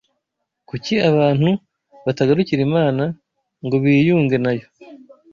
[0.69, 1.49] Kuki abantu
[2.05, 3.03] batagarukira Imana
[3.65, 4.67] ngo biyunge na Yo?